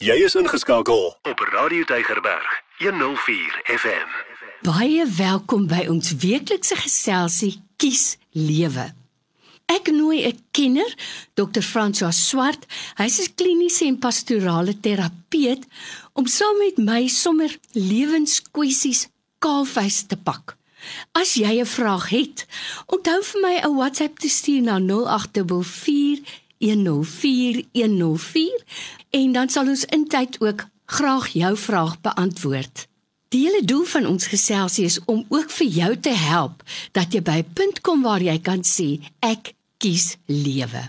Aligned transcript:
Jy 0.00 0.14
is 0.24 0.32
ingeskakel 0.34 1.10
op 1.28 1.40
Radio 1.52 1.84
Tygerberg 1.84 2.62
104 2.78 3.60
FM. 3.64 4.08
Baie 4.64 5.04
welkom 5.04 5.66
by 5.68 5.82
ons 5.92 6.14
weeklikse 6.22 6.78
geselsie 6.80 7.50
Kies 7.76 8.14
Lewe. 8.32 8.86
Ek 9.68 9.90
nooi 9.92 10.24
'n 10.24 10.40
kenner, 10.56 10.88
Dr. 11.36 11.60
François 11.60 12.16
Swart. 12.16 12.64
Hy's 12.96 13.20
'n 13.20 13.34
kliniese 13.34 13.84
en 13.84 13.98
pastorale 13.98 14.80
terapeut 14.80 15.68
om 16.12 16.26
saam 16.26 16.56
met 16.56 16.76
my 16.78 17.06
sommer 17.06 17.52
lewenskwessies 17.72 19.08
kaalvuis 19.38 20.06
te 20.06 20.16
pak. 20.16 20.56
As 21.12 21.34
jy 21.34 21.60
'n 21.60 21.66
vraag 21.66 22.08
het, 22.08 22.46
onthou 22.86 23.20
vir 23.22 23.40
my 23.40 23.60
'n 23.60 23.76
WhatsApp 23.76 24.18
te 24.18 24.28
stuur 24.28 24.62
na 24.62 24.78
0824 24.78 26.48
104104 26.60 28.64
en 29.10 29.32
dan 29.32 29.48
sal 29.48 29.72
ons 29.72 29.84
intyd 29.84 30.40
ook 30.40 30.68
graag 30.90 31.28
jou 31.28 31.56
vraag 31.56 32.00
beantwoord. 32.00 32.88
Die 33.30 33.46
hele 33.46 33.64
doel 33.64 33.84
van 33.84 34.06
ons 34.06 34.26
geselsie 34.26 34.84
is 34.84 34.98
om 35.04 35.24
ook 35.28 35.50
vir 35.54 35.66
jou 35.66 35.90
te 35.96 36.10
help 36.10 36.62
dat 36.92 37.14
jy 37.14 37.22
by 37.22 37.38
'n 37.42 37.52
punt 37.54 37.80
kom 37.80 38.02
waar 38.02 38.22
jy 38.22 38.38
kan 38.38 38.64
sê 38.66 38.98
ek 39.20 39.54
kies 39.78 40.16
lewe. 40.26 40.82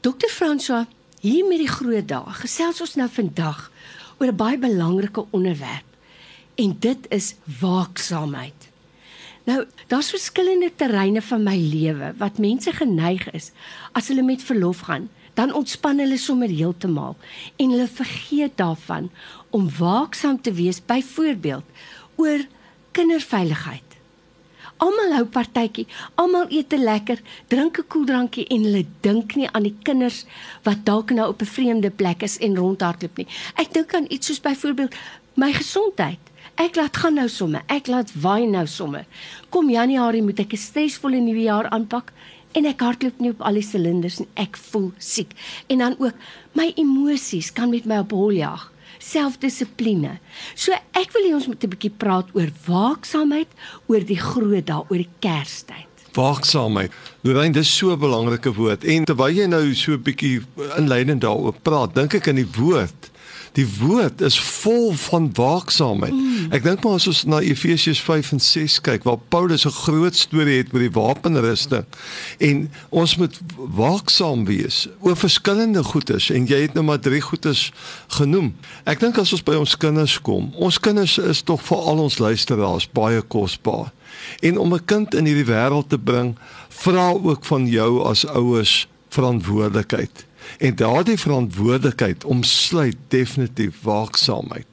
Dr. 0.00 0.28
François, 0.28 0.86
hier 1.20 1.46
met 1.46 1.58
die 1.58 1.68
groot 1.68 2.08
dag, 2.08 2.40
gesels 2.40 2.80
ons 2.80 2.94
nou 2.94 3.08
vandag 3.08 3.70
oor 4.18 4.28
'n 4.28 4.36
baie 4.36 4.58
belangrike 4.58 5.26
onderwerp 5.30 5.88
en 6.54 6.76
dit 6.78 7.06
is 7.08 7.34
waaksaamheid. 7.60 8.61
Nou, 9.44 9.64
daar's 9.90 10.10
verskillende 10.10 10.70
terreine 10.76 11.22
van 11.22 11.42
my 11.42 11.56
lewe 11.56 12.12
wat 12.18 12.38
mense 12.38 12.72
geneig 12.72 13.26
is 13.34 13.50
as 13.92 14.08
hulle 14.12 14.22
met 14.22 14.42
verlof 14.42 14.84
gaan, 14.86 15.08
dan 15.34 15.54
ontspan 15.54 15.98
hulle 15.98 16.18
sommer 16.20 16.48
heeltemal 16.48 17.16
en 17.56 17.72
hulle 17.74 17.88
vergeet 17.88 18.54
daarvan 18.56 19.10
om 19.50 19.70
waaksaam 19.78 20.40
te 20.40 20.52
wees 20.52 20.78
byvoorbeeld 20.84 21.64
oor 22.16 22.46
kinderveiligheid. 22.92 23.88
Almal 24.82 25.14
hou 25.14 25.24
partytjie, 25.30 25.86
almal 26.14 26.50
eet 26.50 26.74
lekker, 26.78 27.18
drink 27.48 27.78
'n 27.78 27.86
koeldrankie 27.88 28.46
en 28.46 28.62
hulle 28.66 28.86
dink 29.00 29.34
nie 29.34 29.48
aan 29.50 29.62
die 29.62 29.76
kinders 29.82 30.24
wat 30.62 30.84
dalk 30.84 31.10
nou 31.10 31.28
op 31.28 31.42
'n 31.42 31.54
vreemde 31.54 31.90
plek 31.90 32.22
is 32.22 32.38
en 32.38 32.56
rondhardloop 32.56 33.16
nie. 33.16 33.26
Ek 33.54 33.72
dink 33.72 33.94
aan 33.94 34.06
iets 34.08 34.26
soos 34.26 34.40
byvoorbeeld 34.40 34.94
my 35.34 35.52
gesondheid. 35.52 36.18
Ek 36.60 36.76
laat 36.76 36.96
gaan 36.96 37.14
nou 37.14 37.28
somme, 37.28 37.62
ek 37.66 37.88
laat 37.88 38.12
waai 38.14 38.46
nou 38.46 38.66
somme. 38.66 39.04
Kom 39.50 39.70
Januarie 39.70 40.22
moet 40.22 40.40
ek 40.40 40.52
'n 40.52 40.56
stresvolle 40.56 41.20
nuwe 41.20 41.42
jaar 41.42 41.68
aanpak 41.70 42.12
en 42.54 42.66
ek 42.66 42.80
hardloop 42.80 43.20
nie 43.20 43.30
op 43.30 43.40
al 43.40 43.54
die 43.54 43.62
silinders 43.62 44.20
en 44.20 44.26
ek 44.36 44.56
voel 44.56 44.92
siek. 44.98 45.32
En 45.68 45.78
dan 45.78 45.96
ook 45.98 46.14
my 46.52 46.72
emosies 46.76 47.52
kan 47.52 47.70
met 47.70 47.84
my 47.86 47.98
op 47.98 48.10
hol 48.10 48.32
jag 48.32 48.72
selfdissipline. 49.02 50.18
So 50.54 50.72
ek 50.94 51.12
wil 51.12 51.26
hê 51.26 51.34
ons 51.34 51.46
moet 51.46 51.64
'n 51.64 51.70
bietjie 51.70 51.90
praat 51.96 52.28
oor 52.34 52.50
waaksaamheid, 52.66 53.48
oor 53.88 54.00
die 54.00 54.20
groot 54.20 54.66
dae, 54.66 54.84
oor 54.88 54.98
die 54.98 55.10
Kerstyd. 55.20 55.88
Waaksaamheid. 56.14 56.92
Lorraine, 57.22 57.52
dis 57.52 57.76
so 57.76 57.92
'n 57.92 57.98
belangrike 57.98 58.52
woord. 58.54 58.84
En 58.84 59.04
terwyl 59.04 59.34
jy 59.34 59.46
nou 59.46 59.74
so 59.74 59.92
'n 59.92 60.02
bietjie 60.02 60.42
inleidend 60.76 61.20
daaroor 61.22 61.54
praat, 61.62 61.94
dink 61.94 62.14
ek 62.14 62.28
aan 62.28 62.36
die 62.36 62.52
woord 62.58 63.10
Die 63.52 63.66
woord 63.78 64.20
is 64.20 64.40
vol 64.40 64.92
van 64.96 65.28
waaksaamheid. 65.36 66.12
Mm. 66.12 66.52
Ek 66.56 66.64
dink 66.64 66.84
maar 66.84 66.96
as 66.96 67.06
ons 67.10 67.22
na 67.28 67.42
Efesiërs 67.44 68.00
5 68.00 68.32
en 68.36 68.40
6 68.40 68.78
kyk 68.86 69.04
waar 69.04 69.18
Paulus 69.28 69.66
'n 69.66 69.76
groot 69.84 70.16
storie 70.16 70.56
het 70.62 70.72
oor 70.72 70.80
die 70.80 70.90
wapenrusting 70.90 71.84
en 72.38 72.70
ons 72.88 73.16
moet 73.16 73.40
waaksaam 73.56 74.44
wees 74.44 74.88
oor 75.00 75.16
verskillende 75.16 75.84
goedes 75.84 76.30
en 76.30 76.46
jy 76.46 76.60
het 76.64 76.74
nou 76.74 76.84
maar 76.84 77.00
drie 77.00 77.20
goedes 77.20 77.72
genoem. 78.08 78.54
Ek 78.84 79.00
dink 79.00 79.18
as 79.18 79.32
ons 79.32 79.44
by 79.44 79.54
ons 79.54 79.76
kinders 79.76 80.20
kom, 80.20 80.52
ons 80.56 80.80
kinders 80.80 81.18
is 81.18 81.42
tog 81.42 81.60
vir 81.62 81.78
al 81.78 81.98
ons 81.98 82.18
luisteraars 82.18 82.88
baie 82.92 83.22
kosbaar. 83.22 83.92
En 84.40 84.58
om 84.58 84.74
'n 84.74 84.84
kind 84.84 85.14
in 85.14 85.26
hierdie 85.26 85.52
wêreld 85.52 85.88
te 85.88 85.98
bring, 85.98 86.36
vra 86.68 87.12
ook 87.12 87.44
van 87.44 87.66
jou 87.66 88.02
as 88.08 88.26
ouers 88.26 88.88
verantwoordelikheid. 89.08 90.24
En 90.58 90.76
daardie 90.76 91.18
verantwoordelikheid 91.18 92.24
omsluit 92.24 92.96
definitief 93.08 93.82
waaksaamheid. 93.82 94.66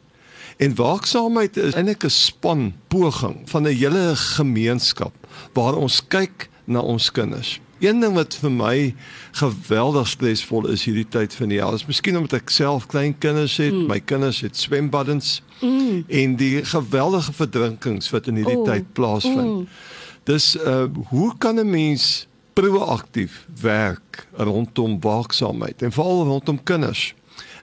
En 0.57 0.75
waaksaamheid 0.75 1.57
is 1.57 1.73
eintlik 1.73 2.03
'n 2.03 2.09
span 2.09 2.73
poging 2.87 3.37
van 3.45 3.63
'n 3.63 3.75
hele 3.75 4.15
gemeenskap 4.15 5.13
waar 5.53 5.75
ons 5.75 6.07
kyk 6.07 6.49
na 6.63 6.79
ons 6.79 7.11
kinders. 7.11 7.59
Een 7.79 7.99
ding 7.99 8.13
wat 8.13 8.35
vir 8.35 8.51
my 8.51 8.95
geweldig 9.31 10.07
stresvol 10.07 10.67
is 10.67 10.83
hierdie 10.83 11.07
tyd 11.07 11.33
van 11.33 11.47
die 11.47 11.57
jaar, 11.57 11.73
is 11.73 11.85
miskien 11.85 12.17
omdat 12.17 12.41
ek 12.41 12.49
self 12.49 12.85
klein 12.91 13.17
kinders 13.17 13.57
het, 13.57 13.73
mm. 13.73 13.87
my 13.87 13.99
kinders 13.99 14.41
het 14.43 14.57
swembaddens 14.57 15.41
mm. 15.61 16.03
en 16.07 16.35
die 16.35 16.65
geweldige 16.65 17.33
verdrinkings 17.33 18.09
wat 18.09 18.27
in 18.27 18.35
hierdie 18.35 18.57
oh. 18.57 18.65
tyd 18.67 18.93
plaasvind. 18.93 19.55
Mm. 19.55 19.67
Dis 20.23 20.55
uh 20.55 20.85
hoe 21.09 21.31
kan 21.37 21.55
'n 21.55 21.69
mens 21.69 22.27
proaktief 22.53 23.45
werk 23.61 24.27
rondom 24.35 24.99
waaksaamheid 25.01 25.81
en 25.81 25.91
veral 25.91 26.23
rondom 26.23 26.63
kinders. 26.63 27.13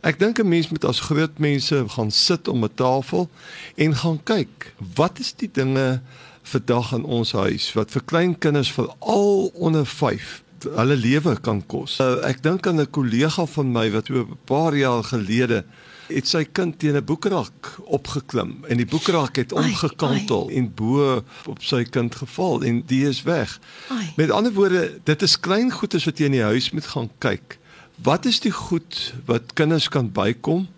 Ek 0.01 0.19
dink 0.19 0.39
'n 0.39 0.49
mens 0.49 0.69
moet 0.69 0.85
as 0.85 1.01
groot 1.01 1.39
mense 1.39 1.85
gaan 1.89 2.11
sit 2.11 2.49
om 2.49 2.65
'n 2.65 2.75
tafel 2.75 3.29
en 3.75 3.97
gaan 3.97 4.23
kyk, 4.23 4.73
wat 4.95 5.19
is 5.19 5.33
die 5.35 5.51
dinge 5.53 6.01
vandag 6.43 6.93
in 6.93 7.05
ons 7.05 7.33
huis 7.33 7.73
wat 7.73 7.91
vir 7.91 8.03
klein 8.05 8.39
kinders 8.39 8.73
veral 8.73 9.51
onder 9.55 9.87
5 9.87 10.43
hulle 10.65 10.97
lewe 10.97 11.37
kan 11.41 11.61
kos. 11.67 11.99
Uh, 12.01 12.23
ek 12.29 12.43
dink 12.43 12.67
aan 12.67 12.81
'n 12.81 12.91
kollega 12.91 13.47
van 13.47 13.73
my 13.73 13.91
wat 13.91 14.11
'n 14.11 14.39
paar 14.45 14.75
jaar 14.75 15.05
gelede 15.05 15.65
het 16.09 16.28
sy 16.28 16.44
kind 16.44 16.78
teen 16.78 16.97
'n 16.97 17.05
boekrak 17.05 17.77
opgeklim 17.84 18.65
en 18.69 18.77
die 18.77 18.87
boekrak 18.87 19.37
het 19.37 19.53
omgekantel 19.53 20.50
en 20.50 20.75
bo 20.75 21.22
op 21.47 21.62
sy 21.62 21.84
kind 21.84 22.15
geval 22.15 22.62
en 22.62 22.83
die 22.87 23.06
is 23.09 23.22
weg. 23.22 23.59
Ai. 23.89 24.12
Met 24.17 24.31
ander 24.31 24.53
woorde, 24.53 24.99
dit 25.05 25.22
is 25.22 25.41
klein 25.41 25.71
goedes 25.71 26.05
wat 26.05 26.19
jy 26.19 26.25
in 26.25 26.39
die 26.39 26.43
huis 26.43 26.71
moet 26.71 26.87
gaan 26.87 27.11
kyk. 27.19 27.59
Wat 28.03 28.27
is 28.27 28.41
die 28.41 28.53
goed 28.53 29.15
wat 29.25 29.53
kinders 29.53 29.89
kan 29.89 30.12
bykom 30.12 30.69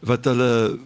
wat 0.00 0.24
hulle 0.24 0.78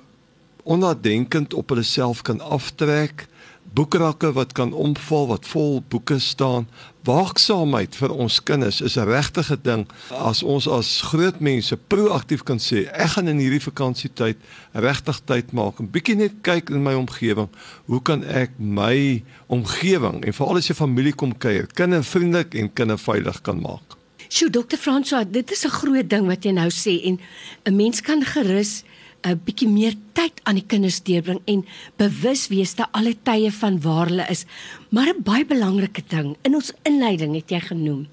onnadenkend 0.63 1.55
op 1.55 1.69
hulle 1.69 1.83
self 1.83 2.23
kan 2.23 2.41
aftrek? 2.41 3.27
Boekrakke 3.75 4.33
wat 4.33 4.53
kan 4.53 4.73
omval 4.73 5.27
wat 5.27 5.47
vol 5.47 5.83
boeke 5.89 6.19
staan. 6.19 6.69
Waaksaamheid 7.09 7.97
vir 7.97 8.13
ons 8.13 8.43
kinders 8.43 8.81
is 8.81 8.97
'n 8.97 9.09
regtige 9.09 9.57
ding 9.63 9.87
as 10.11 10.43
ons 10.43 10.69
as 10.69 11.01
groot 11.01 11.41
mense 11.41 11.77
proaktief 11.77 12.43
kan 12.43 12.59
sê 12.59 12.87
ek 12.93 13.11
gaan 13.11 13.29
in 13.29 13.39
hierdie 13.39 13.63
vakansietyd 13.63 14.37
regtig 14.73 15.21
tyd 15.25 15.53
maak 15.53 15.81
en 15.81 15.91
bietjie 15.91 16.17
net 16.17 16.33
kyk 16.43 16.71
in 16.71 16.83
my 16.83 16.95
omgewing. 16.95 17.49
Hoe 17.87 18.03
kan 18.03 18.25
ek 18.25 18.51
my 18.59 19.23
omgewing 19.47 20.25
en 20.25 20.33
veral 20.33 20.57
as 20.57 20.69
jy 20.69 20.75
familie 20.75 21.13
kom 21.13 21.39
kuier, 21.39 21.67
kindervriendelik 21.67 22.55
en 22.55 22.73
kinderveilig 22.73 23.43
kan 23.43 23.61
maak? 23.61 23.97
Sjoe, 24.29 24.51
dokter 24.51 24.77
François, 24.79 25.25
dit 25.25 25.51
is 25.51 25.65
'n 25.65 25.71
groot 25.71 26.09
ding 26.11 26.27
wat 26.27 26.45
jy 26.45 26.53
nou 26.53 26.69
sê 26.69 27.05
en 27.05 27.19
'n 27.65 27.77
mens 27.77 28.01
kan 28.01 28.23
gerus 28.25 28.85
'n 29.27 29.41
bietjie 29.45 29.69
meer 29.69 29.95
tyd 30.13 30.41
aan 30.45 30.55
die 30.55 30.67
kinders 30.67 31.01
deurbring 31.03 31.41
en 31.47 31.67
bewus 31.97 32.47
wees 32.49 32.73
te 32.79 32.87
alle 32.93 33.15
tye 33.23 33.51
van 33.53 33.81
waar 33.81 34.07
hulle 34.07 34.27
is. 34.31 34.45
Maar 34.91 35.15
'n 35.15 35.23
baie 35.23 35.45
belangrike 35.45 36.03
ding 36.09 36.37
in 36.43 36.55
ons 36.55 36.73
inleiding 36.83 37.35
het 37.35 37.51
jy 37.51 37.61
genoem. 37.61 38.07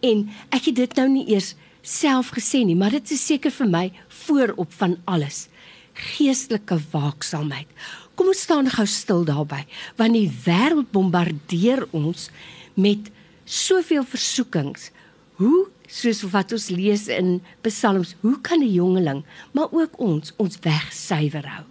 En 0.00 0.28
ek 0.50 0.64
het 0.64 0.76
dit 0.76 0.96
nou 0.96 1.08
nie 1.08 1.28
eers 1.28 1.54
self 1.82 2.32
gesê 2.34 2.64
nie, 2.64 2.76
maar 2.76 2.90
dit 2.90 3.10
is 3.10 3.26
seker 3.26 3.50
vir 3.50 3.68
my 3.68 3.92
voorop 4.08 4.72
van 4.72 4.96
alles. 5.04 5.48
Geestelike 5.94 6.78
waaksaamheid. 6.90 7.66
Kom 8.14 8.26
ons 8.26 8.40
staan 8.40 8.68
gou 8.70 8.86
stil 8.86 9.24
daarby, 9.24 9.64
want 9.96 10.12
die 10.12 10.30
wêreld 10.44 10.90
bombardeer 10.90 11.86
ons 11.92 12.30
met 12.74 13.10
soveel 13.44 14.04
versoekings. 14.04 14.90
Hoe 15.36 15.66
soos 15.86 16.22
wat 16.32 16.52
ons 16.52 16.68
lees 16.68 17.06
in 17.12 17.42
Psalms, 17.60 18.16
hoe 18.20 18.40
kan 18.40 18.60
'n 18.60 18.72
jongeling, 18.72 19.24
maar 19.52 19.68
ook 19.70 19.98
ons, 19.98 20.32
ons 20.36 20.58
weg 20.60 20.92
suiwer 20.92 21.48
hou? 21.48 21.64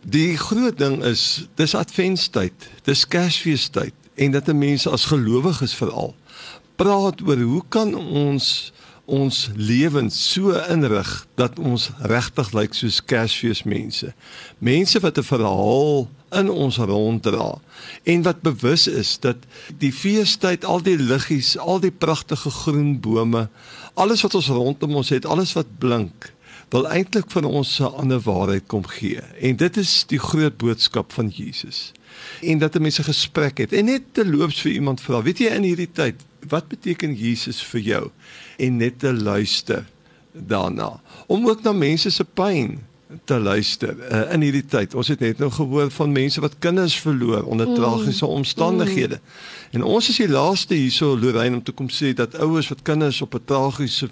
Die 0.00 0.36
groot 0.36 0.78
ding 0.78 1.04
is, 1.04 1.48
dis 1.54 1.74
adventstyd, 1.74 2.70
dis 2.82 3.06
Kersfeestyd 3.06 3.92
en 4.14 4.30
dat 4.30 4.52
mense 4.52 4.90
as 4.90 5.04
gelowiges 5.04 5.74
veral 5.74 6.14
praat 6.80 7.20
oor 7.20 7.36
hoe 7.36 7.62
kan 7.68 7.94
ons 7.94 8.72
ons 9.10 9.48
lewens 9.58 10.14
so 10.32 10.54
inrig 10.70 11.08
dat 11.34 11.58
ons 11.58 11.88
regtig 11.98 12.52
lyk 12.54 12.76
soos 12.78 13.00
Kersfeesmense. 13.04 14.12
Mense 14.58 15.00
wat 15.02 15.18
'n 15.18 15.26
verhaal 15.26 16.08
in 16.30 16.50
ons 16.50 16.76
ronddra 16.76 17.58
en 18.02 18.22
wat 18.22 18.42
bewus 18.42 18.86
is 18.86 19.18
dat 19.18 19.36
die 19.82 19.92
feestyd 19.92 20.64
al 20.64 20.82
die 20.82 20.98
liggies, 20.98 21.56
al 21.58 21.80
die 21.80 21.90
pragtige 21.90 22.50
groen 22.50 23.00
bome, 23.00 23.48
alles 23.94 24.22
wat 24.22 24.34
ons 24.38 24.50
rondom 24.54 24.94
ons 25.00 25.10
het, 25.10 25.26
alles 25.26 25.52
wat 25.58 25.78
blink, 25.78 26.32
wil 26.70 26.86
eintlik 26.86 27.30
van 27.34 27.44
ons 27.44 27.78
'n 27.80 27.94
ander 27.98 28.20
waarheid 28.20 28.66
kom 28.66 28.86
gee. 28.86 29.20
En 29.40 29.56
dit 29.56 29.76
is 29.76 30.04
die 30.06 30.18
groot 30.18 30.56
boodskap 30.56 31.12
van 31.12 31.28
Jesus. 31.28 31.92
En 32.42 32.58
dat 32.58 32.74
'n 32.74 32.82
mens 32.82 32.98
'n 32.98 33.10
gesprek 33.10 33.58
het 33.58 33.72
en 33.72 33.84
net 33.84 34.02
te 34.12 34.26
loops 34.26 34.60
vir 34.60 34.72
iemand 34.72 35.00
vra, 35.00 35.22
weet 35.22 35.38
jy 35.38 35.46
in 35.46 35.62
hierdie 35.62 35.92
tyd, 35.92 36.14
wat 36.48 36.68
beteken 36.68 37.14
Jesus 37.14 37.62
vir 37.62 37.80
jou? 37.80 38.10
En 38.56 38.76
net 38.76 38.98
te 38.98 39.12
luister 39.12 39.84
daarna 40.32 41.00
om 41.26 41.48
ook 41.48 41.62
na 41.62 41.72
mense 41.72 42.10
se 42.10 42.24
pyn 42.24 42.78
te 43.24 43.38
luister 43.38 43.96
uh, 43.96 44.32
in 44.34 44.44
hierdie 44.44 44.66
tyd. 44.66 44.94
Ons 44.94 45.08
het 45.08 45.20
net 45.20 45.38
nou 45.38 45.50
gehoor 45.50 45.90
van 45.90 46.12
mense 46.12 46.40
wat 46.40 46.58
kinders 46.58 46.94
verloor 47.00 47.42
onder 47.42 47.68
mm. 47.68 47.74
tragiese 47.74 48.26
omstandighede. 48.26 49.18
Mm. 49.18 49.70
En 49.70 49.84
ons 49.86 50.08
is 50.08 50.16
die 50.18 50.28
laaste 50.30 50.74
hierso 50.74 51.16
Lorraine 51.18 51.56
om 51.56 51.62
te 51.62 51.74
kom 51.74 51.90
sê 51.94 52.12
dat 52.14 52.34
ouers 52.42 52.70
wat 52.72 52.82
kinders 52.86 53.20
op 53.22 53.34
'n 53.34 53.44
tragiese 53.44 54.08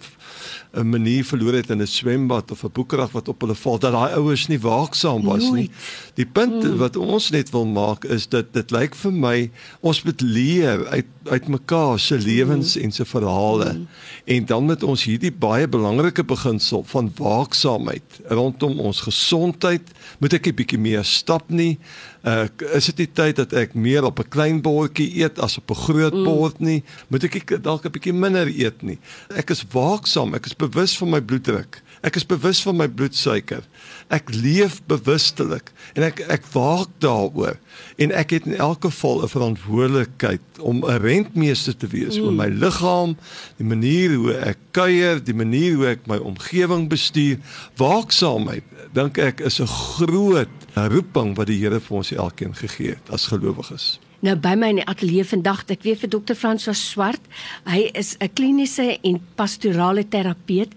'n 0.73 0.89
manier 0.89 1.25
verloor 1.25 1.53
het 1.53 1.71
in 1.71 1.83
'n 1.83 1.87
swembad 1.87 2.51
of 2.51 2.63
'n 2.65 2.73
boekrag 2.73 3.11
wat 3.11 3.29
op 3.29 3.41
hulle 3.41 3.55
val 3.55 3.79
dat 3.79 3.93
daai 3.93 4.13
ouers 4.15 4.47
nie 4.47 4.61
waaksaam 4.61 5.23
was 5.23 5.43
Nooit. 5.43 5.55
nie. 5.55 5.71
Die 6.15 6.27
punt 6.27 6.63
mm. 6.63 6.77
wat 6.77 6.97
ons 6.97 7.31
net 7.31 7.51
wil 7.51 7.67
maak 7.67 8.05
is 8.05 8.29
dat 8.29 8.53
dit 8.53 8.71
lyk 8.71 8.95
vir 8.95 9.13
my 9.13 9.51
ons 9.81 10.03
moet 10.03 10.21
leer 10.21 10.87
uit 10.87 11.07
uit 11.29 11.49
mekaar 11.49 11.99
se 11.99 12.19
lewens 12.19 12.77
mm. 12.77 12.83
en 12.83 12.93
se 12.93 13.05
verhale 13.05 13.73
mm. 13.73 13.87
en 14.25 14.45
dan 14.45 14.65
met 14.65 14.83
ons 14.83 15.05
hierdie 15.05 15.33
baie 15.33 15.69
belangrike 15.69 16.25
beginsel 16.25 16.85
van 16.85 17.13
waaksaamheid 17.17 18.21
rondom 18.29 18.81
ons 18.81 18.88
gesondheid 18.97 19.83
moet 20.19 20.33
ek 20.33 20.47
'n 20.47 20.55
bietjie 20.55 20.79
meer 20.79 21.05
stap 21.05 21.51
nie 21.51 21.79
uh, 22.25 22.47
is 22.75 22.89
dit 22.91 23.05
nie 23.05 23.11
tyd 23.13 23.37
dat 23.37 23.53
ek 23.53 23.75
meer 23.75 24.05
op 24.05 24.19
'n 24.21 24.29
klein 24.29 24.61
bordjie 24.63 25.09
eet 25.23 25.39
as 25.39 25.59
op 25.59 25.71
'n 25.71 25.83
groot 25.87 26.15
mm. 26.15 26.25
bord 26.25 26.59
nie? 26.59 26.83
Moet 27.09 27.25
ek 27.25 27.63
dalk 27.63 27.85
'n 27.85 27.93
bietjie 27.93 28.13
minder 28.13 28.47
eet 28.47 28.83
nie? 28.83 28.99
Ek 29.35 29.51
is 29.51 29.65
waaksaam, 29.73 30.35
ek 30.35 30.47
is 30.47 30.57
bewus 30.57 30.97
van 30.97 31.11
my 31.11 31.21
bloeddruk. 31.21 31.83
Ek 32.07 32.17
is 32.17 32.27
bewus 32.27 32.61
van 32.63 32.77
my 32.79 32.87
bloedsuiker. 32.89 33.65
Ek 34.15 34.31
leef 34.35 34.79
bewustelik 34.87 35.73
en 35.99 36.07
ek 36.07 36.23
ek 36.31 36.47
waak 36.55 36.93
daaroor 37.03 37.59
en 37.99 38.15
ek 38.15 38.37
het 38.37 38.47
in 38.47 38.57
elke 38.57 38.91
geval 38.91 39.23
'n 39.23 39.33
verantwoordelikheid 39.35 40.41
om 40.61 40.85
'n 40.85 41.01
rentmeester 41.03 41.77
te 41.77 41.87
wees 41.87 42.17
mm. 42.17 42.25
oor 42.25 42.33
my 42.33 42.49
liggaam, 42.49 43.17
die 43.57 43.67
manier 43.67 44.15
hoe 44.15 44.35
ek 44.35 44.59
kuier, 44.71 45.25
die 45.25 45.35
manier 45.35 45.75
hoe 45.75 45.87
ek 45.87 46.07
my 46.07 46.17
omgewing 46.17 46.89
bestuur. 46.89 47.39
Waaksaamheid 47.77 48.65
dink 48.93 49.19
ek 49.19 49.41
is 49.41 49.61
'n 49.61 49.67
groot 49.67 50.49
roeping 50.75 51.35
wat 51.37 51.47
die 51.47 51.59
Here 51.59 51.81
vir 51.81 51.97
ons 51.97 52.13
elkeen 52.13 52.55
gegee 52.55 52.95
het 52.95 53.11
as 53.11 53.27
gelowiges. 53.27 53.99
Nou 54.19 54.33
by 54.35 54.57
my 54.59 54.73
in 54.73 54.81
die 54.81 54.87
ateljee 54.91 55.23
vandag, 55.31 55.61
ek 55.71 55.85
weet 55.87 56.01
vir 56.03 56.11
dokter 56.11 56.35
Fransoos 56.35 56.81
Swart. 56.91 57.23
Hy 57.71 57.87
is 57.95 58.17
'n 58.19 58.27
kliniese 58.35 58.99
en 59.07 59.21
pastorale 59.37 60.03
terapeut 60.03 60.73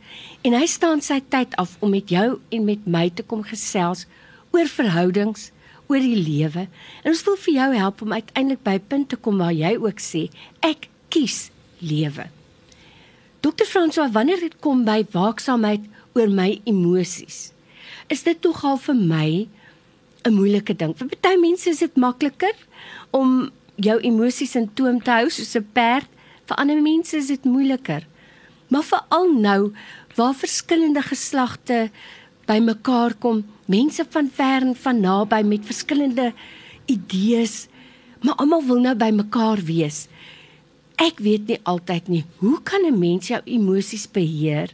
en 0.45 0.53
hy 0.53 0.67
staan 0.67 1.01
sy 1.01 1.21
tyd 1.29 1.55
af 1.57 1.75
om 1.81 1.89
met 1.89 2.09
jou 2.09 2.39
en 2.51 2.65
met 2.65 2.85
my 2.85 3.09
te 3.09 3.23
kom 3.23 3.41
gesels 3.41 4.05
oor 4.53 4.67
verhoudings, 4.67 5.51
oor 5.89 5.99
die 5.99 6.15
lewe. 6.15 6.67
En 7.03 7.09
ons 7.09 7.23
wil 7.23 7.35
vir 7.35 7.53
jou 7.53 7.75
help 7.75 8.01
om 8.01 8.13
uiteindelik 8.13 8.63
by 8.63 8.73
'n 8.77 8.88
punt 8.88 9.09
te 9.09 9.15
kom 9.15 9.38
waar 9.38 9.53
jy 9.53 9.75
ook 9.75 9.99
sê, 9.99 10.29
ek 10.61 10.89
kies 11.09 11.49
lewe. 11.79 12.29
Dokter 13.41 13.65
Fransoos, 13.65 14.11
wanneer 14.11 14.39
dit 14.39 14.59
kom 14.59 14.85
by 14.85 15.03
waaksaamheid 15.11 15.81
oor 16.13 16.29
my 16.29 16.61
emosies, 16.65 17.51
is 18.07 18.23
dit 18.23 18.41
tog 18.41 18.63
al 18.63 18.77
vir 18.77 18.95
my 18.95 19.47
'n 20.23 20.33
moeilike 20.33 20.75
ding. 20.75 20.94
Vir 20.97 21.07
baie 21.21 21.39
mense 21.39 21.69
is 21.69 21.79
dit 21.79 21.95
makliker 21.95 22.56
om 23.12 23.51
jou 23.75 24.00
emosies 24.00 24.56
in 24.56 24.69
toom 24.73 25.01
te 25.01 25.12
hou 25.12 25.29
soos 25.29 25.56
'n 25.56 25.68
perd. 25.73 26.07
Vir 26.45 26.57
ander 26.57 26.81
mense 26.81 27.18
is 27.18 27.27
dit 27.27 27.44
moeiliker. 27.44 28.07
Maar 28.68 28.83
veral 28.83 29.33
nou 29.33 29.73
waar 30.15 30.33
verskillende 30.33 31.01
geslagte 31.01 31.89
bymekaar 32.45 33.13
kom, 33.19 33.44
mense 33.65 34.06
van 34.09 34.29
ver 34.33 34.62
en 34.62 34.75
van 34.75 35.00
naby 35.00 35.41
met 35.44 35.65
verskillende 35.65 36.33
idees, 36.85 37.67
maar 38.21 38.35
almal 38.35 38.65
wil 38.65 38.79
nou 38.79 38.95
bymekaar 38.95 39.62
wees. 39.65 40.07
Ek 41.01 41.19
weet 41.19 41.47
nie 41.47 41.59
altyd 41.63 42.07
nie, 42.07 42.25
hoe 42.38 42.59
kan 42.63 42.85
'n 42.85 43.00
mens 43.00 43.27
jou 43.27 43.41
emosies 43.45 44.07
beheer? 44.12 44.69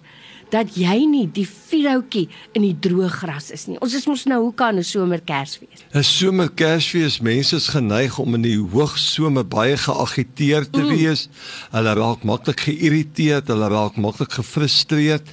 Dat 0.53 0.75
jy 0.79 0.95
nie 1.09 1.25
die 1.33 1.45
vierhoutjie 1.47 2.27
in 2.55 2.63
die 2.63 2.75
droë 2.87 3.09
gras 3.11 3.49
is 3.55 3.67
nie. 3.67 3.77
Ons 3.83 3.95
is 3.97 4.07
mos 4.07 4.25
nou 4.29 4.39
hoe 4.45 4.53
kan 4.53 4.77
'n 4.77 4.83
somer 4.83 5.21
Kersfees? 5.21 5.83
'n 5.93 6.03
Somer 6.03 6.49
Kersfees, 6.49 7.19
mense 7.19 7.55
is 7.55 7.67
geneig 7.67 8.19
om 8.19 8.35
in 8.35 8.41
die 8.41 8.57
hoogsomer 8.57 9.45
baie 9.45 9.77
geagiteerd 9.77 10.71
te 10.71 10.81
mm. 10.81 10.89
wees. 10.89 11.29
Hulle 11.71 11.93
raak 11.93 12.23
maklik 12.23 12.59
geïrriteerd, 12.59 13.47
hulle 13.47 13.67
raak 13.69 13.95
maklik 13.97 14.31
gefrustreerd. 14.31 15.27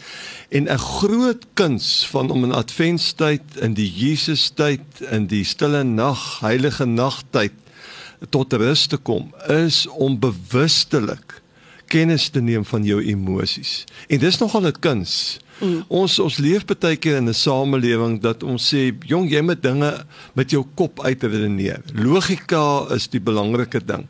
En 0.50 0.68
'n 0.68 0.78
groot 0.78 1.46
kuns 1.54 2.06
van 2.06 2.30
om 2.30 2.44
in 2.44 2.52
Adventstyd, 2.52 3.42
in 3.60 3.74
die 3.74 3.90
Jesustyd, 3.90 4.86
in 5.10 5.26
die 5.26 5.44
stille 5.44 5.84
nag, 5.84 6.40
heilige 6.40 6.86
nagtyd 6.86 7.52
tot 8.30 8.52
rus 8.52 8.86
te 8.86 8.96
kom, 8.96 9.34
is 9.48 9.86
om 9.86 10.18
bewustelik 10.18 11.43
kennis 11.94 12.28
te 12.34 12.42
neem 12.42 12.64
van 12.66 12.84
jou 12.86 13.00
emosies. 13.02 13.84
En 14.10 14.18
dis 14.18 14.38
nogal 14.42 14.66
'n 14.66 14.78
kuns. 14.80 15.38
Mm. 15.60 15.84
Ons 15.88 16.18
ons 16.18 16.38
leef 16.38 16.64
baie 16.66 16.96
keer 16.96 17.16
in 17.16 17.28
'n 17.28 17.34
samelewing 17.34 18.20
dat 18.20 18.42
ons 18.42 18.74
sê, 18.74 18.92
"Jong, 19.06 19.30
jy 19.30 19.40
moet 19.40 19.62
dinge 19.62 20.04
met 20.34 20.50
jou 20.50 20.64
kop 20.74 21.04
uitredeneer." 21.04 21.80
Logika 21.94 22.86
is 22.90 23.08
die 23.08 23.20
belangrike 23.20 23.84
ding. 23.84 24.08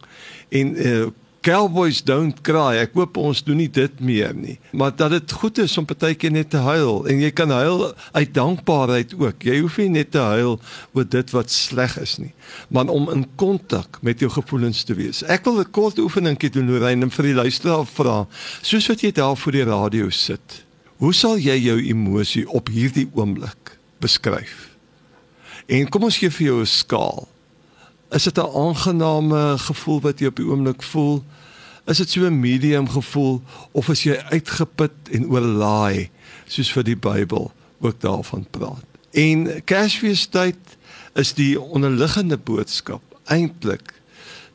En 0.48 0.66
uh, 0.86 1.06
Cowboys 1.44 2.00
don't 2.00 2.38
cry. 2.40 2.78
Ek 2.80 2.94
hoop 2.96 3.18
ons 3.20 3.42
doen 3.44 3.58
nie 3.60 3.68
dit 3.68 3.98
meer 4.00 4.32
nie. 4.32 4.54
Maar 4.72 4.94
dat 4.96 5.12
dit 5.12 5.32
goed 5.36 5.58
is 5.60 5.74
om 5.76 5.84
partykeer 5.84 6.32
net 6.32 6.48
te 6.54 6.62
huil 6.64 7.04
en 7.10 7.20
jy 7.20 7.28
kan 7.36 7.52
huil 7.52 7.90
uit 8.16 8.30
dankbaarheid 8.32 9.12
ook. 9.20 9.44
Jy 9.44 9.58
hoef 9.60 9.76
nie 9.82 9.90
net 9.98 10.14
te 10.14 10.22
huil 10.24 10.56
oor 10.96 11.04
dit 11.04 11.34
wat 11.36 11.52
sleg 11.52 11.98
is 12.00 12.16
nie, 12.22 12.32
maar 12.72 12.88
om 12.88 13.10
in 13.12 13.26
kontak 13.36 14.00
met 14.00 14.24
jou 14.24 14.30
gevoelens 14.32 14.86
te 14.88 14.96
wees. 14.96 15.20
Ek 15.28 15.44
wil 15.44 15.60
'n 15.60 15.70
kort 15.70 16.00
oefeningkie 16.00 16.50
doen 16.50 16.70
Lorraine 16.70 17.10
vir 17.10 17.24
die 17.24 17.36
luisteraar 17.36 17.84
vra. 17.84 18.26
Soos 18.62 18.88
wat 18.88 19.04
jy 19.04 19.12
daar 19.12 19.36
voor 19.36 19.52
die 19.52 19.68
radio 19.68 20.08
sit. 20.10 20.64
Hoe 20.96 21.12
sal 21.12 21.36
jy 21.36 21.60
jou 21.60 21.76
emosie 21.76 22.48
op 22.48 22.68
hierdie 22.68 23.08
oomblik 23.12 23.76
beskryf? 24.00 24.70
En 25.68 25.88
kom 25.88 26.04
ons 26.04 26.16
gee 26.16 26.30
vir 26.30 26.46
jou 26.46 26.60
'n 26.60 26.66
skaal. 26.66 27.33
Is 28.14 28.22
dit 28.22 28.38
'n 28.38 28.54
aangename 28.54 29.58
gevoel 29.58 30.00
wat 30.00 30.18
jy 30.18 30.26
op 30.26 30.36
die 30.36 30.46
oomblik 30.46 30.82
voel? 30.82 31.24
Is 31.84 31.96
dit 31.96 32.10
so 32.10 32.20
'n 32.20 32.40
medium 32.40 32.88
gevoel 32.88 33.42
of 33.70 33.88
is 33.88 34.02
jy 34.02 34.16
uitgeput 34.30 34.94
en 35.10 35.28
oorlaai 35.28 36.10
soos 36.46 36.72
vir 36.72 36.84
die 36.84 36.96
Bybel 36.96 37.52
ook 37.80 38.00
daarvan 38.00 38.46
praat? 38.50 38.84
En 39.10 39.64
Kersfeestyd 39.64 40.56
is 41.14 41.34
die 41.34 41.60
onderliggende 41.60 42.36
boodskap 42.38 43.02
eintlik 43.24 43.94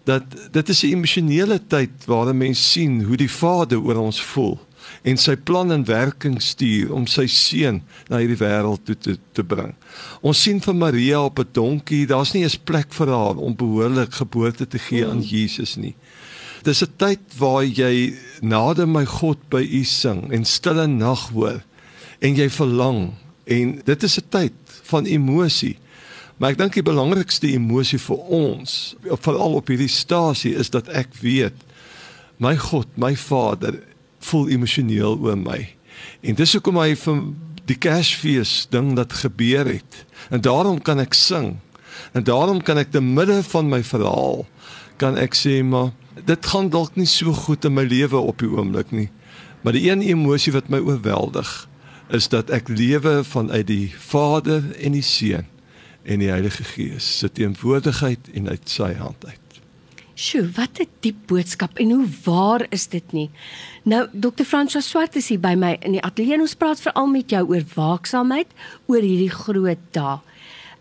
dat 0.03 0.23
dit 0.51 0.69
is 0.69 0.83
'n 0.83 0.87
emosionele 0.87 1.61
tyd 1.67 2.05
waar 2.05 2.27
'n 2.27 2.37
mens 2.37 2.71
sien 2.71 3.03
hoe 3.03 3.17
die 3.17 3.31
Vader 3.31 3.81
oor 3.81 3.95
ons 3.95 4.21
voel 4.21 4.59
en 5.03 5.17
sy 5.17 5.35
plan 5.35 5.71
en 5.71 5.85
werking 5.85 6.41
stuur 6.41 6.93
om 6.95 7.07
sy 7.07 7.27
seun 7.27 7.81
na 8.09 8.19
hierdie 8.21 8.39
wêreld 8.39 8.83
toe 8.85 8.95
te 8.95 9.17
te 9.33 9.43
bring. 9.43 9.73
Ons 10.21 10.41
sien 10.43 10.59
vir 10.59 10.75
Maria 10.75 11.21
op 11.23 11.39
'n 11.39 11.49
donkie, 11.53 12.05
daar's 12.05 12.33
nie 12.33 12.43
eens 12.43 12.57
plek 12.57 12.93
vir 12.93 13.07
haar 13.07 13.37
om 13.37 13.55
behoorlik 13.55 14.13
geboorte 14.13 14.67
te 14.67 14.79
gee 14.79 15.05
aan 15.05 15.23
hmm. 15.23 15.29
Jesus 15.29 15.75
nie. 15.75 15.95
Dis 16.63 16.83
'n 16.83 16.93
tyd 16.97 17.19
waar 17.37 17.63
jy 17.63 18.13
nader 18.41 18.87
my 18.87 19.05
God 19.05 19.37
by 19.49 19.61
U 19.63 19.83
sing 19.83 20.31
en 20.31 20.45
stille 20.45 20.87
nag 20.87 21.29
hoor 21.29 21.63
en 22.19 22.35
jy 22.35 22.49
verlang 22.49 23.13
en 23.45 23.81
dit 23.85 24.03
is 24.03 24.17
'n 24.17 24.29
tyd 24.29 24.53
van 24.83 25.05
emosie. 25.05 25.77
Maar 26.37 26.51
ek 26.51 26.57
dink 26.57 26.73
die 26.73 26.83
belangrikste 26.83 27.47
emosie 27.51 27.99
vir 27.99 28.17
ons, 28.17 28.95
veral 29.03 29.57
op 29.59 29.67
hierdie 29.67 29.91
stasie 29.91 30.55
is 30.55 30.69
dat 30.69 30.87
ek 30.87 31.15
weet 31.19 31.55
my 32.39 32.55
God, 32.55 32.87
my 32.95 33.15
Vader 33.15 33.75
voel 34.19 34.49
emosioneel 34.49 35.17
oor 35.19 35.37
my. 35.37 35.61
En 36.21 36.35
dis 36.35 36.53
hoekom 36.53 36.79
hy 36.81 36.93
vir 36.95 37.21
die 37.69 37.77
Kersfees 37.77 38.67
ding 38.73 38.95
dat 38.97 39.13
gebeur 39.13 39.67
het. 39.69 40.05
En 40.29 40.41
daarom 40.41 40.81
kan 40.81 40.99
ek 40.99 41.13
sing. 41.13 41.57
En 42.13 42.23
daarom 42.23 42.61
kan 42.65 42.77
ek 42.77 42.91
te 42.91 43.01
midde 43.01 43.43
van 43.43 43.69
my 43.69 43.83
verhaal 43.83 44.45
kan 44.99 45.15
ek 45.17 45.37
sê 45.37 45.61
maar 45.63 45.93
dit 46.27 46.45
gaan 46.51 46.67
dalk 46.69 46.97
nie 46.99 47.07
so 47.07 47.31
goed 47.31 47.65
in 47.65 47.77
my 47.77 47.85
lewe 47.87 48.19
op 48.19 48.41
die 48.41 48.49
oomblik 48.51 48.91
nie. 48.91 49.07
Maar 49.63 49.75
die 49.75 49.87
een 49.87 50.03
emosie 50.03 50.53
wat 50.55 50.69
my 50.71 50.79
oorweldig 50.83 51.51
is 52.15 52.27
dat 52.31 52.51
ek 52.51 52.71
lewe 52.71 53.21
vanuit 53.23 53.67
die 53.69 53.87
Vader 53.95 54.63
en 54.79 54.97
die 54.97 55.05
Seun 55.05 55.47
en 56.03 56.23
die 56.23 56.31
Heilige 56.31 56.63
Gees 56.63 57.07
se 57.19 57.29
teenwoordigheid 57.31 58.31
en 58.33 58.49
uit 58.49 58.71
sy 58.71 58.93
hand 58.97 59.25
uit. 59.27 59.48
Sjoe, 60.19 60.49
wat 60.51 60.79
'n 60.79 60.87
diep 60.99 61.15
boodskap 61.31 61.77
en 61.79 61.91
hoe 61.91 62.07
waar 62.23 62.65
is 62.69 62.87
dit 62.87 63.11
nie? 63.11 63.29
Nou, 63.83 64.07
Dr. 64.11 64.43
Franswa 64.43 64.81
Swart 64.81 65.15
is 65.15 65.29
hier 65.29 65.39
by 65.39 65.53
my 65.55 65.77
in 65.79 65.91
die 65.91 66.01
ateljee 66.01 66.33
en 66.33 66.41
ons 66.41 66.55
praat 66.55 66.81
veral 66.81 67.07
met 67.07 67.29
jou 67.29 67.47
oor 67.47 67.63
waaksaamheid 67.75 68.47
oor 68.85 69.01
hierdie 69.01 69.31
groot 69.31 69.79
dag. 69.91 70.19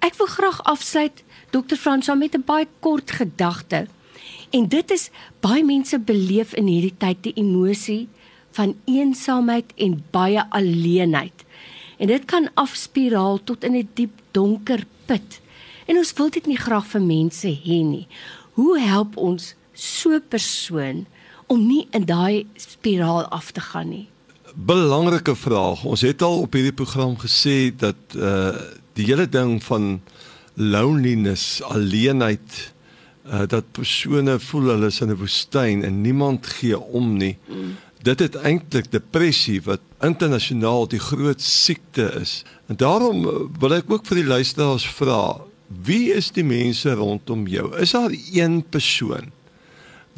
Ek 0.01 0.19
wil 0.19 0.27
graag 0.27 0.63
afsluit 0.65 1.23
Dr. 1.51 1.77
Franswa 1.77 2.15
met 2.15 2.35
'n 2.35 2.43
baie 2.47 2.67
kort 2.81 3.11
gedagte. 3.11 3.87
En 4.51 4.69
dit 4.69 4.91
is 4.91 5.11
baie 5.41 5.65
mense 5.65 5.99
beleef 5.99 6.55
in 6.55 6.67
hierdie 6.67 6.99
tyd 6.99 7.23
die 7.23 7.37
emosie 7.37 8.09
van 8.51 8.75
eensaamheid 8.87 9.73
en 9.77 10.05
baie 10.11 10.51
alleenheid. 10.51 11.45
En 11.99 12.07
dit 12.07 12.25
kan 12.25 12.51
afspiraal 12.55 13.45
tot 13.45 13.65
in 13.65 13.71
'n 13.71 13.75
die 13.75 13.89
diep 13.95 14.19
donker 14.33 14.85
put. 15.07 15.41
En 15.87 15.97
ons 15.97 16.13
wil 16.13 16.31
dit 16.31 16.47
nie 16.47 16.57
graag 16.57 16.87
vir 16.87 17.01
mense 17.01 17.49
hê 17.49 17.85
nie. 17.85 18.07
Hoe 18.59 18.75
help 18.83 19.17
ons 19.17 19.55
so 19.73 20.11
'n 20.11 20.29
persoon 20.29 21.07
om 21.47 21.67
nie 21.67 21.87
in 21.91 22.05
daai 22.05 22.47
spiraal 22.57 23.25
af 23.31 23.51
te 23.51 23.61
gaan 23.61 23.89
nie? 23.89 24.09
belangrike 24.59 25.35
vraag. 25.37 25.85
Ons 25.85 26.03
het 26.03 26.23
al 26.23 26.41
op 26.43 26.57
hierdie 26.57 26.75
program 26.75 27.17
gesê 27.19 27.71
dat 27.77 28.17
uh 28.17 28.57
die 28.99 29.07
hele 29.07 29.29
ding 29.31 29.61
van 29.63 30.01
loneliness, 30.59 31.63
alleenheid, 31.63 32.73
uh 33.31 33.45
dat 33.47 33.71
persone 33.73 34.39
voel 34.43 34.73
hulle 34.73 34.89
is 34.91 35.01
in 35.01 35.13
'n 35.13 35.21
woestyn 35.21 35.85
en 35.85 36.01
niemand 36.03 36.47
gee 36.47 36.79
om 36.79 37.17
nie. 37.17 37.39
Mm. 37.47 37.77
Dit 38.03 38.19
het 38.19 38.35
eintlik 38.35 38.91
depressie 38.91 39.63
wat 39.63 39.81
internasionaal 40.01 40.89
die 40.89 40.99
groot 40.99 41.41
siekte 41.41 42.11
is. 42.21 42.45
En 42.67 42.77
daarom 42.77 43.27
uh, 43.27 43.33
wil 43.59 43.75
ek 43.75 43.91
ook 43.91 44.07
vir 44.07 44.17
die 44.17 44.27
luisteraars 44.27 44.87
vra, 44.87 45.41
wie 45.69 46.13
is 46.13 46.31
die 46.33 46.45
mense 46.45 46.93
rondom 46.97 47.47
jou? 47.47 47.71
Is 47.77 47.93
daar 47.93 48.13
een 48.33 48.63
persoon 48.69 49.33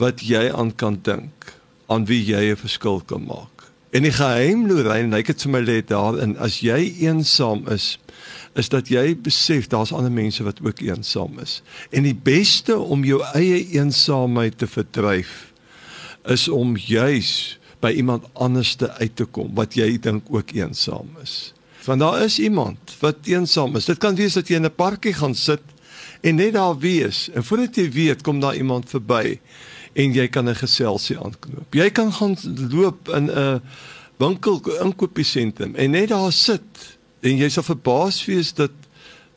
wat 0.01 0.23
jy 0.25 0.51
aan 0.53 0.75
kan 0.75 1.01
dink 1.03 1.55
aan 1.91 2.07
wie 2.07 2.23
jy 2.25 2.51
'n 2.53 2.57
verskil 2.57 3.01
kan 3.01 3.25
maak? 3.27 3.61
En 3.91 4.03
die 4.03 4.13
geheim 4.15 4.69
Lorraine, 4.71 5.17
ek 5.17 5.33
het 5.33 5.43
vir 5.43 5.51
my 5.51 5.61
lê 5.67 5.81
daarin 5.83 6.37
as 6.39 6.61
jy 6.63 6.95
eensaam 7.03 7.67
is, 7.69 7.99
is 8.55 8.69
dat 8.71 8.89
jy 8.89 9.17
besef 9.19 9.67
daar's 9.67 9.93
ander 9.93 10.13
mense 10.13 10.45
wat 10.47 10.61
ook 10.63 10.81
eensaam 10.81 11.39
is. 11.43 11.63
En 11.91 12.07
die 12.07 12.15
beste 12.15 12.79
om 12.79 13.05
jou 13.05 13.19
eie 13.35 13.67
eensaamheid 13.75 14.59
te 14.59 14.67
verdryf 14.71 15.53
is 16.25 16.49
om 16.49 16.77
juis 16.77 17.59
by 17.81 17.91
iemand 17.97 18.29
anders 18.33 18.75
te 18.75 18.91
uit 19.01 19.17
te 19.17 19.25
kom 19.25 19.55
wat 19.59 19.75
jy 19.75 19.97
dink 19.99 20.29
ook 20.31 20.53
eensaam 20.55 21.11
is. 21.23 21.53
Want 21.85 22.01
daar 22.01 22.23
is 22.23 22.39
iemand 22.39 22.97
wat 23.01 23.17
eensaam 23.25 23.77
is. 23.77 23.85
Dit 23.85 23.99
kan 23.99 24.15
wees 24.15 24.37
dat 24.37 24.49
jy 24.49 24.55
in 24.55 24.65
'n 24.65 24.75
parkie 24.75 25.13
gaan 25.13 25.35
sit 25.35 25.63
en 26.21 26.35
net 26.35 26.53
daar 26.53 26.79
wees 26.79 27.31
en 27.33 27.45
voordat 27.45 27.77
jy 27.77 27.91
weet 27.91 28.23
kom 28.23 28.41
daar 28.41 28.57
iemand 28.57 28.91
verby 28.91 29.41
en 29.93 30.13
jy 30.13 30.29
kan 30.29 30.49
'n 30.49 30.55
geselsie 30.55 31.19
aanknoop. 31.19 31.75
Jy 31.75 31.91
kan 31.91 32.13
gaan 32.13 32.37
loop 32.71 33.09
in 33.09 33.31
'n 33.31 33.61
winkel 34.17 34.61
inkopiesentrum 34.83 35.75
en 35.75 35.91
net 35.91 36.09
daar 36.09 36.33
sit 36.33 36.99
en 37.21 37.37
jy 37.37 37.49
sal 37.49 37.63
verbaas 37.63 38.25
wees 38.25 38.55
dat 38.55 38.71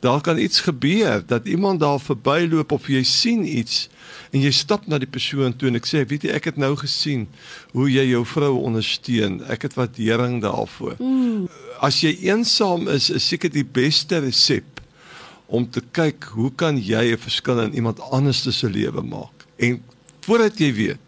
daar 0.04 0.20
kan 0.20 0.38
iets 0.38 0.60
gebeur 0.60 1.22
dat 1.26 1.46
iemand 1.46 1.80
daar 1.80 2.00
verbyloop 2.00 2.72
of 2.72 2.88
jy 2.88 3.02
sien 3.02 3.58
iets 3.58 3.88
en 4.30 4.42
jy 4.44 4.50
stap 4.52 4.86
na 4.86 4.98
die 5.00 5.08
persoon 5.08 5.56
toe 5.56 5.70
en 5.70 5.78
ek 5.80 5.88
sê 5.88 6.02
weet 6.08 6.26
jy 6.26 6.34
ek 6.36 6.50
het 6.50 6.60
nou 6.60 6.74
gesien 6.76 7.24
hoe 7.72 7.88
jy 7.88 8.04
jou 8.10 8.20
vrou 8.28 8.52
ondersteun 8.68 9.40
ek 9.54 9.64
het 9.68 9.78
waardering 9.78 10.42
daarvoor 10.44 10.98
mm. 10.98 11.48
As 11.84 12.00
jy 12.00 12.14
eensaam 12.30 12.88
is 12.88 13.10
is 13.12 13.26
seker 13.28 13.52
die 13.52 13.66
beste 13.66 14.20
resep 14.24 14.80
om 15.46 15.66
te 15.68 15.82
kyk 15.96 16.30
hoe 16.32 16.50
kan 16.50 16.78
jy 16.80 17.12
'n 17.12 17.20
verskil 17.20 17.60
in 17.60 17.74
iemand 17.74 18.00
anders 18.10 18.42
se 18.42 18.68
lewe 18.70 19.02
maak. 19.02 19.44
En 19.58 19.82
voordat 20.24 20.58
jy 20.58 20.72
weet 20.72 21.02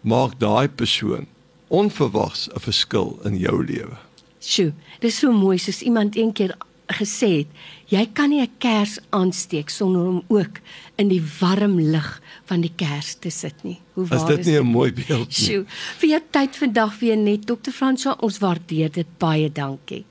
maak 0.00 0.38
daai 0.40 0.68
persoon 0.68 1.26
onverwags 1.68 2.48
'n 2.48 2.60
verskil 2.60 3.18
in 3.24 3.36
jou 3.36 3.64
lewe. 3.64 3.96
Sjoe, 4.40 4.72
dis 5.00 5.18
so 5.18 5.32
mooi 5.32 5.58
soos 5.58 5.82
iemand 5.82 6.16
eendag 6.16 6.67
gesê 6.88 7.28
het, 7.38 7.48
jy 7.92 8.04
kan 8.12 8.30
nie 8.30 8.40
'n 8.40 8.58
kers 8.58 8.98
aansteek 9.10 9.70
sonder 9.70 10.06
om 10.08 10.22
ook 10.28 10.60
in 10.96 11.08
die 11.08 11.22
warm 11.40 11.78
lig 11.80 12.22
van 12.44 12.60
die 12.60 12.72
kers 12.76 13.14
te 13.14 13.30
sit 13.30 13.54
nie. 13.62 13.78
Hoe 13.94 14.06
waar 14.06 14.18
is 14.18 14.24
dit? 14.24 14.38
Is 14.38 14.44
dit 14.44 14.54
nie 14.54 14.60
'n 14.60 14.66
mooi 14.66 14.92
beeld 14.92 15.28
nie? 15.28 15.46
Sjoe, 15.46 15.64
vir 15.98 16.08
jou 16.08 16.20
tyd 16.30 16.56
vandag 16.56 16.98
weer 16.98 17.16
net 17.16 17.46
Dr. 17.46 17.70
Franswa, 17.70 18.16
ons 18.20 18.38
waardeer 18.38 18.90
dit 18.92 19.06
baie 19.18 19.52
dankie. 19.52 20.04